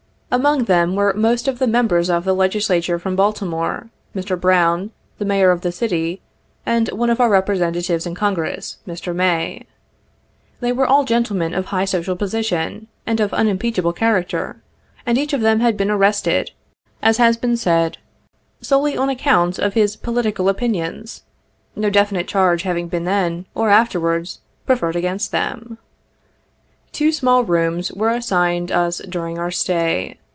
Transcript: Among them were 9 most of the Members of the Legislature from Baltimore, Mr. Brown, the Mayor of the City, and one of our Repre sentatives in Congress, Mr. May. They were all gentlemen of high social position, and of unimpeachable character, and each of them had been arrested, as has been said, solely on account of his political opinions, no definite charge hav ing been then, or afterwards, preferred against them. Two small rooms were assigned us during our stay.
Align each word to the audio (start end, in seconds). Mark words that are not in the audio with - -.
Among 0.33 0.63
them 0.63 0.95
were 0.95 1.11
9 1.11 1.21
most 1.21 1.49
of 1.49 1.59
the 1.59 1.67
Members 1.67 2.09
of 2.09 2.23
the 2.23 2.33
Legislature 2.33 2.97
from 2.97 3.17
Baltimore, 3.17 3.89
Mr. 4.15 4.39
Brown, 4.39 4.91
the 5.17 5.25
Mayor 5.25 5.51
of 5.51 5.59
the 5.59 5.73
City, 5.73 6.21
and 6.65 6.87
one 6.91 7.09
of 7.09 7.19
our 7.19 7.29
Repre 7.29 7.57
sentatives 7.57 8.05
in 8.07 8.15
Congress, 8.15 8.77
Mr. 8.87 9.13
May. 9.13 9.65
They 10.61 10.71
were 10.71 10.87
all 10.87 11.03
gentlemen 11.03 11.53
of 11.53 11.65
high 11.65 11.83
social 11.83 12.15
position, 12.15 12.87
and 13.05 13.19
of 13.19 13.33
unimpeachable 13.33 13.91
character, 13.91 14.61
and 15.05 15.17
each 15.17 15.33
of 15.33 15.41
them 15.41 15.59
had 15.59 15.75
been 15.75 15.91
arrested, 15.91 16.51
as 17.01 17.17
has 17.17 17.35
been 17.35 17.57
said, 17.57 17.97
solely 18.61 18.95
on 18.95 19.09
account 19.09 19.59
of 19.59 19.73
his 19.73 19.97
political 19.97 20.47
opinions, 20.47 21.23
no 21.75 21.89
definite 21.89 22.29
charge 22.29 22.63
hav 22.63 22.77
ing 22.77 22.87
been 22.87 23.03
then, 23.03 23.47
or 23.53 23.67
afterwards, 23.69 24.39
preferred 24.65 24.95
against 24.95 25.33
them. 25.33 25.77
Two 26.93 27.11
small 27.13 27.43
rooms 27.45 27.91
were 27.91 28.09
assigned 28.11 28.69
us 28.71 28.99
during 29.09 29.37
our 29.37 29.51
stay. 29.51 30.17